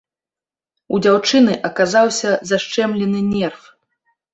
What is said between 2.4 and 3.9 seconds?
зашчэмлены нерв.